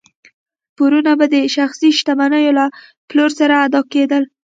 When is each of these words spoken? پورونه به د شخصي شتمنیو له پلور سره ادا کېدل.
پورونه 0.75 1.13
به 1.19 1.25
د 1.33 1.35
شخصي 1.55 1.89
شتمنیو 1.99 2.55
له 2.57 2.65
پلور 3.09 3.31
سره 3.39 3.53
ادا 3.65 3.81
کېدل. 3.93 4.23